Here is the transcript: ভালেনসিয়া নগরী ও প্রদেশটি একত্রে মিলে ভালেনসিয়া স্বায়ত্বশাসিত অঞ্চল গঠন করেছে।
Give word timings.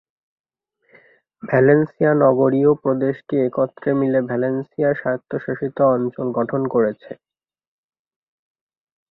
ভালেনসিয়া 1.43 2.11
নগরী 2.23 2.61
ও 2.65 2.81
প্রদেশটি 2.83 3.35
একত্রে 3.47 3.89
মিলে 3.99 4.19
ভালেনসিয়া 4.31 4.89
স্বায়ত্বশাসিত 4.93 5.77
অঞ্চল 5.95 6.27
গঠন 6.37 6.61
করেছে। 6.73 7.11